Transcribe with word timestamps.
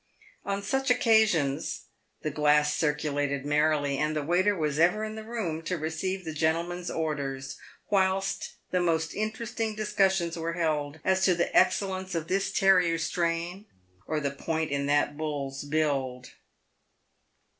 On 0.45 0.63
such 0.63 0.89
occasions 0.89 1.81
the 2.23 2.31
glass 2.31 2.75
circulated 2.75 3.45
merrily, 3.45 3.99
and 3.99 4.15
the 4.15 4.23
waiter 4.23 4.53
w 4.53 4.63
r 4.63 4.67
as 4.67 4.79
ever 4.79 5.03
in 5.03 5.13
the 5.13 5.23
room 5.23 5.61
to 5.61 5.77
receive 5.77 6.25
the 6.25 6.33
gentlemen's 6.33 6.89
orders, 6.89 7.57
whilst 7.91 8.53
the 8.71 8.79
most 8.79 9.13
interesting 9.13 9.75
discussions 9.75 10.39
were 10.39 10.53
held 10.53 10.99
as 11.05 11.23
to 11.25 11.35
the 11.35 11.55
excellence 11.55 12.15
of 12.15 12.27
this 12.29 12.51
terrier's 12.51 13.03
strain, 13.03 13.67
or 14.07 14.19
the 14.19 14.31
points 14.31 14.73
in 14.73 14.87
that 14.87 15.17
bull's 15.17 15.63
build. 15.65 16.31